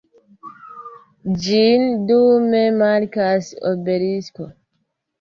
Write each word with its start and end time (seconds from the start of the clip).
Ĝin 1.43 1.87
dume 2.13 2.65
markas 2.83 3.55
obelisko. 3.75 4.53